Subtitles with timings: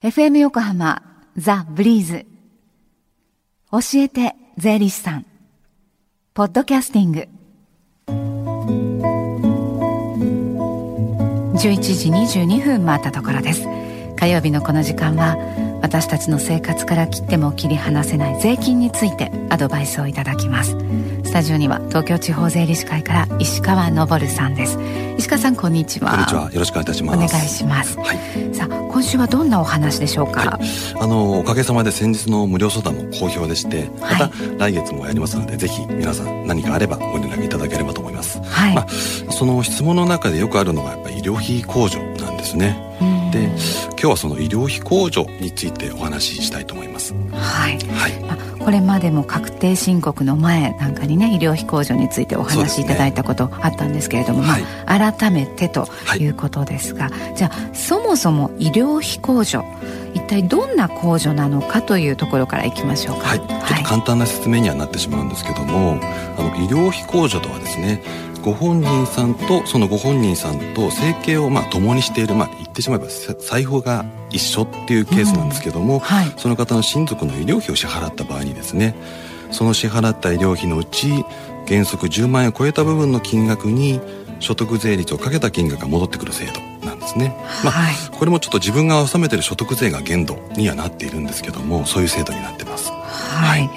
[0.00, 1.02] FM 横浜
[1.36, 2.24] ザ・ブリーズ。
[3.72, 5.26] 教えて税理士さん。
[6.34, 7.28] ポッドキャスティング。
[11.56, 13.66] 11時22分回ったところです。
[14.14, 15.36] 火曜日のこの時間は
[15.82, 20.76] 私たちの生活から切っても切り離せない税金についてアドバイスをいただきます。
[21.28, 24.78] スタジオには東京地方税理士会から石川昇さんです。
[25.18, 26.12] 石川さんこんにちは。
[26.12, 26.50] こんにちは。
[26.50, 27.16] よろしくお願いいたします。
[27.16, 30.60] お願いします、はい、さあ今週はどんなお話でしょうか、はい、
[30.98, 38.74] あのおかげさまで先日の無料相談も好評でしてまたはい来月もやりますので、ぜひ皆さん何かあればご連絡いただければと思います、はい。
[38.74, 42.74] まあ、その質問の中でよくあるのがやっぱり医療費控除なんですね。
[43.02, 47.14] うんで今日はその医療費控除についてお話ししたいと思います。
[47.32, 47.78] はい。
[47.78, 48.20] はい。
[48.20, 54.62] まあ、これまでも確定申告の前なんかにね医療費控除についてお話しいただいたことあったんですけれども、はい。
[54.62, 55.88] まあ、改めてと
[56.18, 59.64] いうことですが、じゃあそもそも医療費控除
[60.14, 63.28] 一体どんな控除なのかというところからいきましょうか。
[63.28, 65.98] はい、ちょっと簡単な説明にはなってしまうんですけども、
[66.38, 68.02] あの医療費控除とはですね
[68.42, 76.32] ご本人さんとそのご本人さんと生計をまあ共にしている、まあ、言ってしまえばせ財布が一緒っていうケースなんですけども、はい。
[76.36, 78.94] その方の親族の医療費を支払った場合にですね
[79.50, 81.24] その支払った医療費のうち
[81.66, 84.00] 原則10万円を超えた部分の金額に
[84.40, 87.34] 所得税率をかけた金額が戻ってくる制度なんですね。
[87.64, 87.94] まあはい。
[88.16, 92.90] これもちょっと自分が納めてる所得税が限度にはなっているんですけどもそういう制度になってます。
[92.92, 93.68] はい。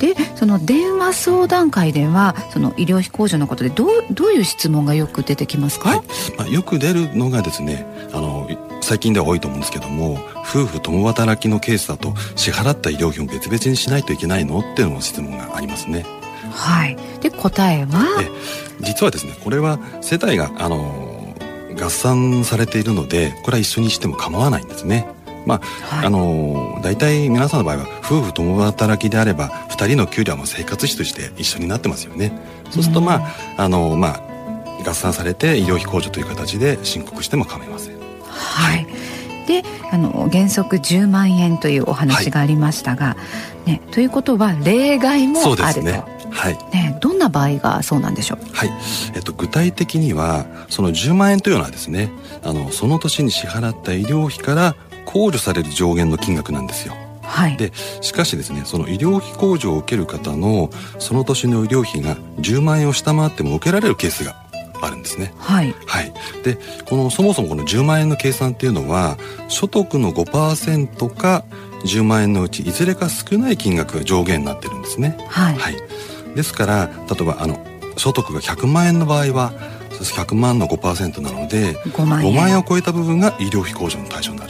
[0.00, 6.02] でその電話相談会ではその医療費控除のことでどうどういう質問がよく出てきますか、はい。
[6.36, 14.58] まあ、よく出るのがですねあのい最近では多いと思うんですけども夫婦共働きのケースだと支払った医療費を別々にしないといけないの？
[14.58, 16.04] っていうのの質問がありますね。
[16.50, 18.18] はい、で答えは？
[18.18, 18.30] で
[18.80, 21.36] 実はですねこれは世帯があの
[21.80, 25.06] 合算されているのでこれは一緒にしても構わないんですね
[25.46, 26.06] まあ、はい。
[26.06, 32.32] あの大体皆さんの場合は夫婦共働きであれば2人の給料はもう生活費として一緒になってますよね。
[32.70, 34.30] そうするとまああのまあ
[34.84, 37.98] 合算されて医療費控除という形で申告しても構いません。
[38.24, 38.86] はい。
[39.46, 43.16] で、あの原則10万円というお話がありましたが、
[43.66, 45.80] ね、ということは例外もそうであると。
[45.80, 46.04] すね。
[46.30, 46.58] はい。
[46.72, 48.54] ね、どんな場合がそうなんでしょう？
[48.54, 48.70] はい、
[49.14, 52.10] えっと、具体的にはその10万円というのはですね
[52.44, 54.76] あのその年に支払った医療費から
[55.12, 57.56] 控除される上限の金額なんですよはい。
[57.56, 64.36] でしかしですねその医療費控除を受ける方のその年の医療費が10万円を下回っても受けられるケースが
[64.82, 65.74] あるんですねはい。
[65.86, 66.12] はい
[66.42, 69.16] でこのそもそもこの10万円の計算っていうのは
[69.48, 71.44] 所得の5%か
[71.84, 75.54] 10万円のうちいずれか少ない金額が上限になってるんですねはい。
[75.56, 75.76] はい、
[76.34, 77.64] ですから例えばあの
[77.96, 79.52] 所得が100万円の場合は
[79.90, 82.32] 100万の5%なので5万円。
[82.32, 84.49] 5万円を超えた部分が医療費控除の対象になる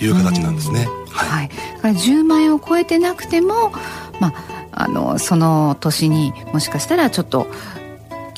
[0.00, 0.86] いう形なんですね。
[1.10, 1.48] はい、はい。
[1.48, 3.72] だから10万円を超えてなくても、
[4.20, 4.34] まあ、
[4.72, 7.46] あの、その年にもしかしたらちょっと、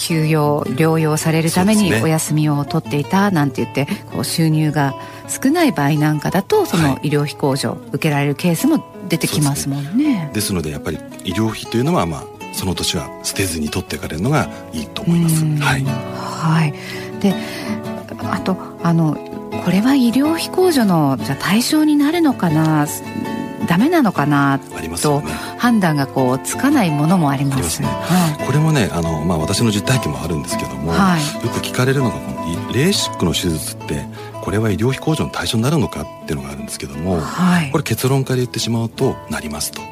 [0.00, 4.94] 休養療養されるためにお休みを取っていたなんて言ってこう収入が
[5.28, 10.30] 少ない場合なんかだとそのはい医療費控除受けられるケースも出てきますもんね。
[10.32, 15.44] ですのでやっぱり医療費というのは、まあ、その年は捨てずに取っていかれるのがいいと思います。
[15.44, 16.72] うんはい、はい。
[17.20, 17.34] で、
[18.22, 19.18] あとあの
[19.50, 22.86] これは医療費控除のじゃあ対象になるのかな、
[23.68, 24.58] ダメなのかな？
[25.00, 25.22] と。
[25.58, 27.54] 判断がこうつかないものもあります。
[27.54, 34.06] ありますねはこれもねあの、まあ、私の実体験もあるんですけども、はいよく聞かれるのがこのいレーシックの手術って
[34.42, 36.98] これは医療費控除の対象になるのかっていうのがあるんですけどい。
[36.98, 37.78] も、はいこ。
[37.78, 39.82] れ結論から言ってしまうとなりますと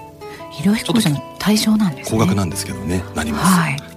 [0.59, 2.19] 医療費控除の対象なんですね。
[2.19, 3.39] 高額なんですけどねなりま
[3.77, 3.88] す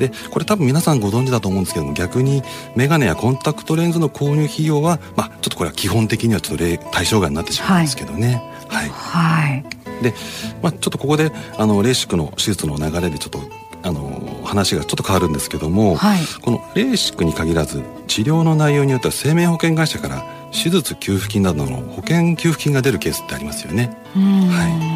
[0.00, 2.42] でこれ多分皆さんご存知だと思うんですけども逆に
[2.74, 8.42] メガネやコンタクトレンズの購入費用はまあちょっとこれは基本的にはちょっと例対象外になってしまうんですけどね。
[8.68, 9.64] はい、はい。
[10.02, 10.14] で、
[10.62, 13.42] まあ、ちょっとここであのレーシックの手術の流れでちょっと
[13.82, 16.20] あの話がちょっと変わるんですけども、はい。
[16.40, 23.94] このレーシックに限らず治療の内容によっては生命保険会社から手術給付金などの保険給付金が出るケースってありますよね。
[24.16, 24.22] うん。
[24.48, 24.90] は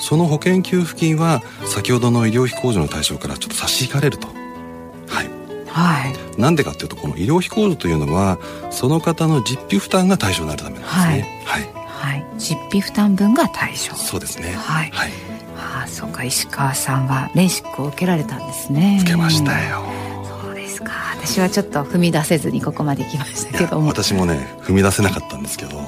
[0.00, 4.28] その保険給付金は先ほどの医療費控除の対象からちょっと差し引かれると
[5.70, 6.40] はいはい。
[6.40, 8.38] なんでかっていうとこの医療費控除というのは
[8.70, 12.26] その方の実費負担が対象になるためなんですねはい、はい。
[12.38, 13.94] 実費負担分が対象。
[13.94, 15.10] そうですねはいはい、
[15.56, 18.98] ああ、そうか、石川さんはレーシックを受けられたんですね。
[19.02, 19.82] 受けましたよ、
[20.42, 20.92] そうですか。
[21.20, 23.88] 私はちょっと踏み出せずにここまで来ましたけども。
[23.88, 25.80] 私もね踏み出せなかったんですけど、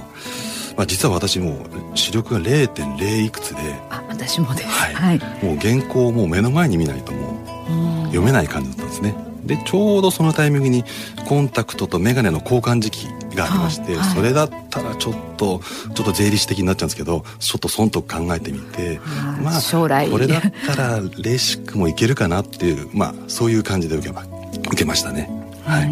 [0.77, 3.59] まあ、実は私も視力が0.0いくつで
[3.91, 4.69] あ、私もです。
[4.69, 5.45] はいはい。
[5.45, 7.39] もう原稿をもう目の前に見ないとも
[7.69, 10.85] ううん読めない感じだったんですねでちょうどそのタイミングに
[11.27, 15.61] コンタクトとメガネの交換時期がありまして、はい、それだったらちょっと
[15.95, 19.01] ちょっと税理士的になっちゃうんですけどちょっと損得考えてみて
[19.43, 20.11] まあ将来。
[20.11, 24.25] これだったらレーシックもいけるかなっていうまあそういう感じで受けま
[24.67, 25.31] 受けましたね。
[25.65, 25.89] はい。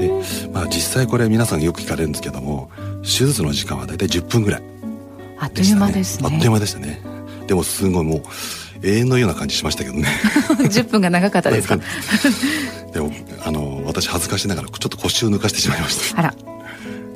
[0.00, 0.10] で
[0.52, 2.70] まあ実際これ皆さんよく聞かれるんですけども
[3.02, 4.66] 手術の時間は大体10分ぐらい、ね、
[5.38, 6.28] あっという間ですね。
[6.32, 7.00] あっという間でしたね。
[7.46, 8.22] でもすごいもう
[8.84, 10.08] 永遠のような感じしましたけどね。
[10.68, 11.78] 10分が長かったですか？
[12.92, 13.10] でも
[13.44, 16.18] あの私恥ずかしながらちょっと腰を抜かしてしまいました。
[16.18, 16.34] あら。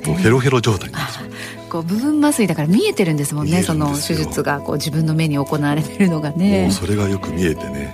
[0.05, 1.25] もうヘロヘロ状態になってしま
[1.69, 6.63] こう部分麻酔だから見えてるんですもんねその手術がこう自分の目に行われてるのがね。
[6.63, 7.93] もうそれがよく見えてね。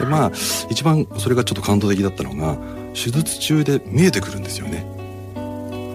[0.00, 0.32] でまあ
[0.70, 2.56] 一番それがちょっと感動的だったのが
[2.94, 4.84] 手術中で見えてくるんですよね。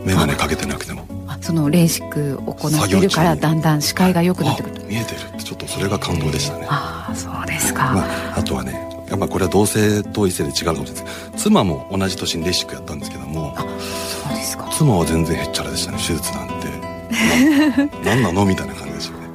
[0.06, 1.06] 眼鏡かけてなくても。
[1.42, 4.86] そのレーシックを行っているからだんだん視界が良くなってくる。
[4.88, 5.21] 見えてる
[5.59, 6.65] とそれが感動でしたね。
[6.67, 11.31] ああそうですか、まあ、あとはねやっぱこれは同性と異性で違うかもしれないです。
[11.38, 14.69] 妻も同じ年にレーシックやったんですけどもあそうですか。
[14.71, 16.89] 妻は全然へっちゃらでしたね手術なんて。
[18.03, 19.29] 何なのみたいな感じでしたね。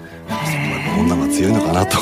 [0.98, 1.98] 女が強いのかなと。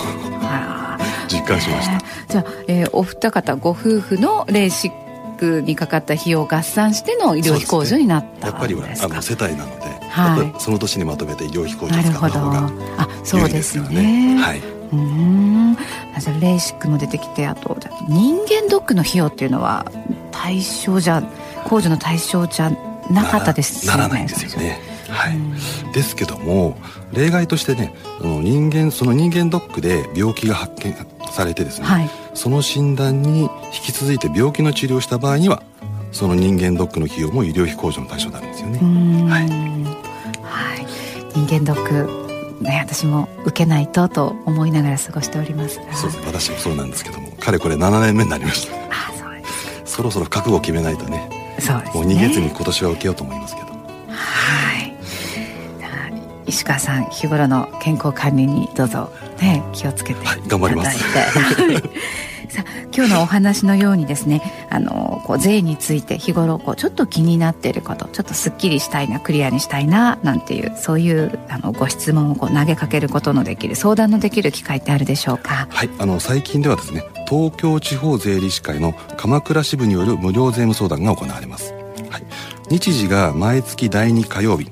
[1.28, 2.04] 実感しました。
[2.28, 14.36] じゃあ、えー、お二方ご夫婦のレーシックにかかった費用を合算しての医療費控除になったんですか、ね、やっぱりあの世帯なので、はい、その年にまとめて医療費控除を使った方があそうですよね。
[14.38, 14.60] はい。
[14.92, 15.76] うん。
[16.20, 17.76] じゃあレーシックも出てきてあと
[18.08, 19.90] 人間ドックの費用っていうのは
[20.30, 21.20] 対象じゃ
[21.64, 22.70] 控除の対象じゃ
[23.10, 23.98] なかったですよね。
[23.98, 24.78] ならないんですよね。
[25.08, 25.38] はい、
[25.92, 26.78] ですけども
[27.12, 30.94] 例外としてね人間その人間ドックで病気が発見
[31.30, 35.62] されてですね、はい、その診断に引き続いて病気の治療をした場合には
[36.12, 38.78] その人間ドックの費用も医療費控除の対象になるんですよね。
[39.30, 39.71] はい、はい、
[41.34, 46.26] 人間ドックね私も受けないとと思いながら過ごしておりますそうですね。
[46.26, 48.76] 私もそうなんですけどもかれこれ7年目になりました。
[48.90, 49.44] あそうで
[49.87, 51.29] すそろそろ覚悟を決めないとね。
[51.58, 52.05] そうですね。
[52.05, 53.67] もう逃げずに今年は受けようと思いますけど。
[53.69, 53.73] は
[54.79, 54.94] い。
[56.46, 60.99] 石川さん日頃の健康管理にどうぞね気をつけて、はい、頑張ります
[62.52, 75.66] さあ今日のお話のようにですねあのこう税について日頃こうちょっと気になっていることちょっとすっきりしたいなクリアにしたいななんていうそういうあのご質問をこう投げかけることのできる相談のできる機会ってあるでしょうか？
[75.70, 81.72] はいあの最近ではですね東京地方税理士会の鎌倉支部による無料税務相談が行われます、
[82.10, 82.22] はい、
[82.69, 84.70] 日時が毎月第2火曜日。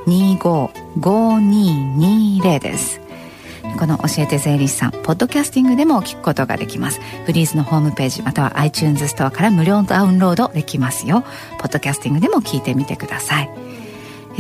[0.07, 3.02] 0467-255220です
[3.79, 7.01] この教えて税理士さんポッドキャスティングでも聞くことができます。
[7.27, 11.25] フリーズのホームページまたは iTunes ストアから無料ダウンロードできますよ。
[11.59, 13.51] ポッドキャスティングでも聞いてみてください。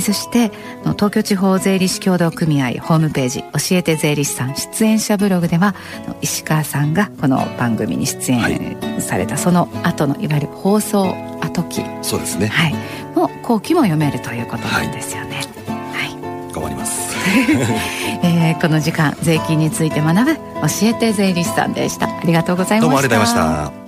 [0.00, 0.50] そして
[0.94, 5.74] 東京地方税理士協同組合ホームページ教えて税理士さん出演者ブログでは
[6.22, 11.82] 石川さんがこの番組に出演されたその後のいわゆる放送後期。
[12.00, 12.46] そうですね。
[12.46, 12.74] はい。
[13.14, 15.51] も後期も読めるということなんですよね、はい
[17.32, 20.42] えー、この時間税金について学ぶ教
[20.82, 23.82] えて税理士さんでしたありがとうございましたどうもありがとうございました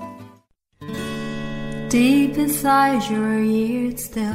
[1.90, 4.34] Deep inside your ears still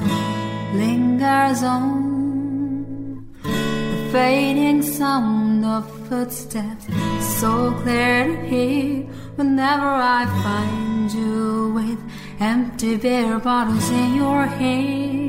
[0.74, 6.88] lingers on The fading sound of footsteps
[7.20, 12.00] So clear to hear Whenever I find you with
[12.40, 15.29] Empty beer bottles in your hand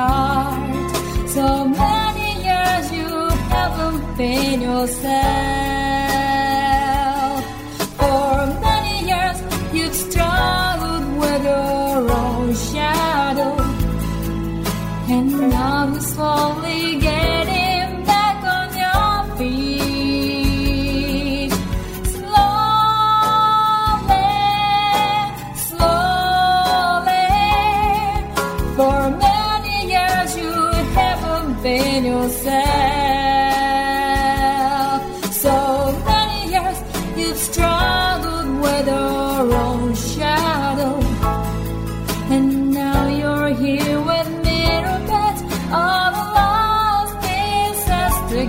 [0.00, 1.28] start.
[1.28, 3.08] So many years you
[3.52, 5.89] haven't been yourself.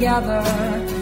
[0.02, 1.01] Together.